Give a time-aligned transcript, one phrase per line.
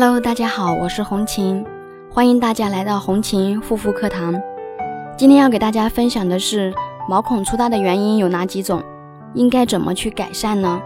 [0.00, 1.62] Hello，大家好，我是红琴，
[2.10, 4.34] 欢迎大家来到红琴护肤课堂。
[5.14, 6.72] 今天要给大家分享的是
[7.06, 8.82] 毛孔粗大的原因有哪几种，
[9.34, 10.80] 应该怎么去改善呢？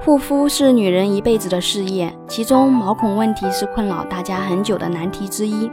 [0.00, 5.70] 护肤是女人一辈子的事业，其中毛孔问题是困扰大家很久的难题之一。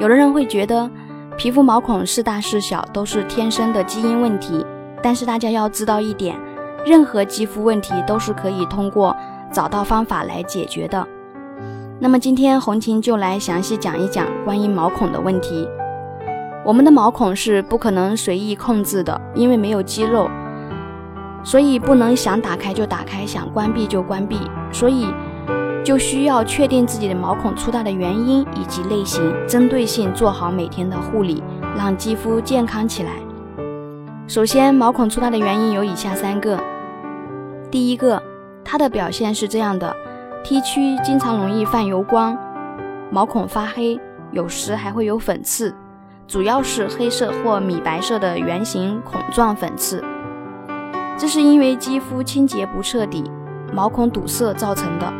[0.00, 0.90] 有的人会觉得
[1.36, 4.66] 皮肤毛孔是大是小都是天生的基因问题，
[5.00, 6.36] 但是大家要知道一点，
[6.84, 9.16] 任何肌肤问题都是可以通过
[9.52, 11.06] 找到方法来解决的。
[12.02, 15.68] 那么今天红琴就来详细讲一讲关于毛孔的问题。
[16.64, 20.28] 我们的毛孔是不可能随意控制的，因为没有肌肉，
[21.44, 24.36] 所以不能想打开就打开，想关闭就关闭，
[24.72, 25.06] 所以
[25.84, 31.40] 就需要确定自己的毛孔粗大的原因以及类型，针对性做好每天的护理，
[31.76, 33.12] 让肌肤健康起来。
[34.26, 36.58] 首先，毛孔粗大的原因有以下三个。
[37.70, 38.20] 第一个，
[38.64, 39.94] 它的表现是这样的。
[40.44, 42.36] T 区经常容易泛油光，
[43.10, 43.98] 毛孔发黑，
[44.32, 45.72] 有时还会有粉刺，
[46.26, 50.02] 主要是黑色或米白色的圆形孔状粉刺，
[51.16, 53.22] 这是因为肌肤清洁不彻底，
[53.72, 55.12] 毛孔堵塞造成的。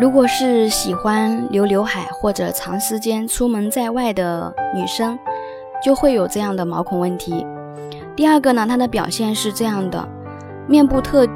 [0.00, 5.18] 如果是喜欢留刘海或者长时间出门在外的女生，
[5.84, 7.44] 就会有这样的毛孔问题。
[8.14, 10.08] 第二个呢，它的表现是这样的，
[10.68, 11.26] 面部特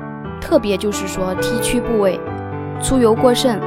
[0.41, 2.21] 特别就是说 T 区部位。
[2.83, 3.59] 出油过剩，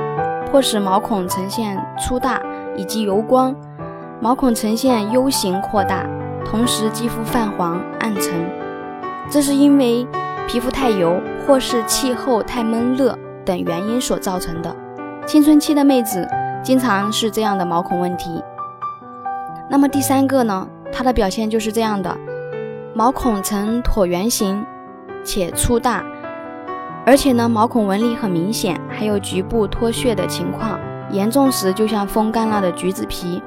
[0.52, 2.42] 迫使毛孔呈现粗大
[2.76, 3.56] 以及油光，
[4.20, 6.06] 毛孔呈现 U 型扩大，
[6.46, 8.34] 同时肌肤泛黄暗沉，
[9.30, 10.08] 这是因为
[10.48, 14.76] 皮肤太油或是气候太闷热等原因所造成的。
[15.26, 16.28] 青春期的妹子
[16.64, 18.44] 经常是这样的毛孔问题。
[19.70, 20.68] 那么第三个呢？
[20.92, 22.16] 它的表现就是这样的，
[22.94, 24.66] 毛孔呈椭圆形
[25.24, 26.04] 且粗大。
[27.08, 30.78] 而且呢，毛孔纹理很明显，还有局部脱屑的情况，
[31.10, 33.42] 严重时就像风干了的橘子皮，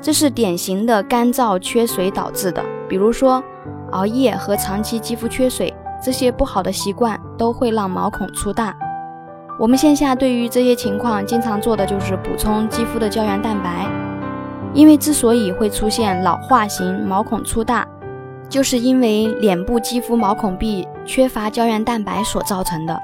[0.00, 2.60] 这是典型的干燥缺水导致的。
[2.88, 3.40] 比如说
[3.92, 5.72] 熬夜和长期肌肤缺水，
[6.04, 8.74] 这些不好的习惯都会让毛孔粗大。
[9.60, 13.86] 我们线下对于这些情况，经常做的就是补充肌肤的胶原蛋白，
[14.74, 17.86] 因为之所以会出现老化型毛孔粗大。
[18.52, 22.94] 就是因为脸部肌肤毛孔壁缺乏胶原蛋白所造成的，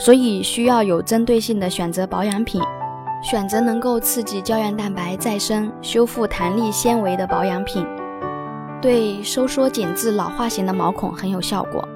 [0.00, 2.60] 所以需要有针对性的选择保养品，
[3.22, 7.86] 选择能够刺激胶原蛋白再生、修复弹力纤维的保养品，
[8.82, 11.88] 对收缩紧致老化型的毛孔很有效果。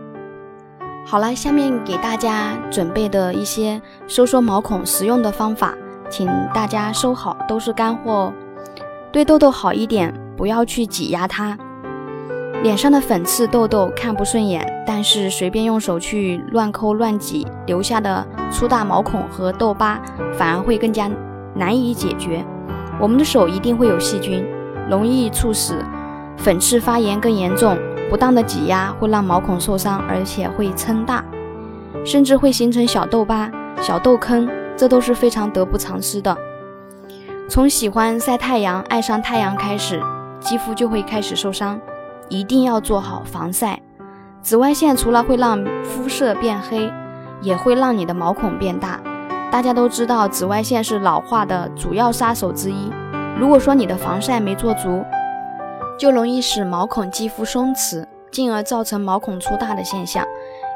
[1.05, 5.75] 好了，下面给大家准备的一些收缩毛孔实用的方法，
[6.09, 8.33] 请大家收好，都是干货哦。
[9.11, 11.59] 对痘痘好一点，不要去挤压它。
[12.63, 19.99] 脸上的粉刺痘痘看不顺眼，但是随便用手去乱抠乱挤，留下的粗大毛孔和痘疤
[20.35, 21.11] 反而会更加
[21.55, 22.45] 难以解决。
[23.01, 24.45] 我们的手一定会有细菌，
[24.91, 25.83] 容易促使
[26.37, 27.79] 粉刺发炎更严重。
[28.11, 31.25] 不当的挤压会让毛孔受伤，而且会撑大，
[32.05, 33.51] 甚至会形成小痘疤、
[33.81, 34.47] 小痘坑，
[34.77, 36.37] 这都是非常得不偿失的。
[37.49, 40.03] 从喜欢晒太阳、爱上太阳开始，
[40.41, 41.81] 肌肤就会开始受伤。
[42.31, 43.79] 一定要做好防晒。
[44.41, 46.91] 紫外线除了会让肤色变黑，
[47.43, 48.99] 也会让你的毛孔变大。
[49.51, 52.91] 大家都知道，紫外线是老化的主要杀手之一。
[53.39, 55.05] 如果说你的防晒没做足，
[55.99, 60.25] 就容易使毛孔肌肤松弛，进而造成毛孔粗大的现象。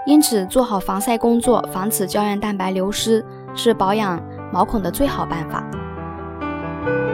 [0.06, 4.20] 因此，做好防晒工作，防止胶原蛋白流失，是保养
[4.53, 5.64] 毛孔的最好办法。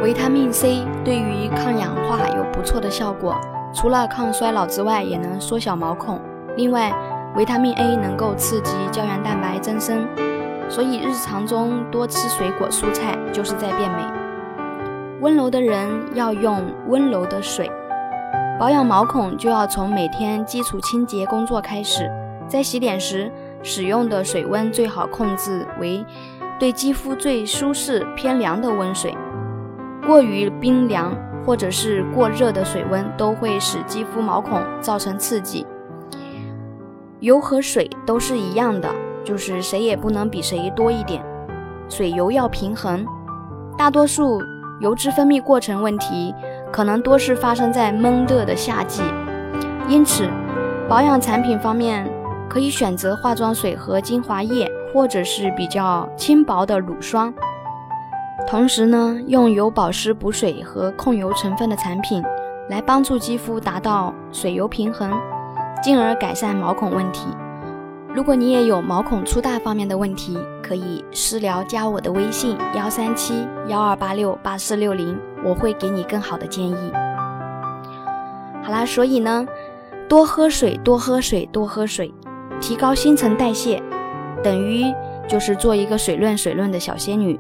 [0.03, 3.37] 维他命 C 对于抗氧化有不错的效果。
[3.73, 6.21] 除了抗衰老之外，也能缩小毛孔。
[6.57, 6.93] 另外，
[7.37, 10.07] 维他命 A 能够刺激胶原蛋白增生，
[10.69, 14.03] 所以日常中多吃水果蔬菜就是在变美。
[15.21, 17.71] 温柔的人要用温柔的水，
[18.59, 22.11] 保养毛孔就要从每天基础清洁工作开始。
[22.49, 23.31] 在洗脸时
[23.63, 26.05] 使用的水温最好控制为
[26.59, 29.17] 对肌肤最舒适偏凉的温水，
[30.05, 31.17] 过于冰凉。
[31.45, 35.67] 或者是过热的水温都会使肌肤毛孔造成刺激。
[37.21, 38.89] 油和水都是一样的，
[39.25, 41.23] 就是谁也不能比谁多一点，
[41.89, 43.05] 水油要平衡。
[43.77, 44.41] 大多数
[44.81, 46.35] 油脂分泌过程问题
[46.73, 49.03] 可能多是发生在闷热的夏季，
[49.89, 50.29] 因此
[50.89, 52.11] 保养产品方面
[52.49, 57.33] 可以选择化妆水和精华液，或者是比较轻薄的乳霜。
[58.51, 62.21] 同时呢，用有保湿补水和控油成分的产品
[62.69, 65.13] 来帮助肌肤达到水油平衡，
[65.81, 67.29] 进而改善毛孔问题。
[68.13, 76.93] 如果你也有毛孔粗大方面的问题，可以私聊加我的微信幺三七幺二八六八四六零，我会给你更好的建议。
[78.65, 79.47] 好啦，所以呢，
[80.09, 82.13] 多喝水，多喝水，多喝水，
[82.61, 83.81] 提高新陈代谢，
[84.43, 84.93] 等于
[85.29, 87.39] 就是做一个水润水润的小仙女。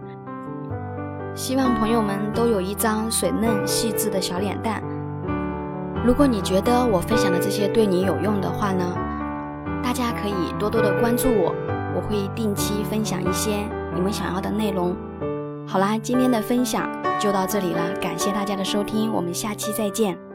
[1.35, 4.83] 希望朋友们都有一张水嫩细致的小脸蛋。
[6.05, 8.85] 如果你觉得我分享的这些对你有用的话呢？
[9.83, 11.55] 大家可以多多的关注我，
[11.95, 13.51] 我会定期分享一些
[13.95, 14.95] 你们想要的内容。
[15.67, 16.89] 好啦，今天的分享
[17.19, 20.30] 就到这里了，感谢大家的收听，我们下期再见。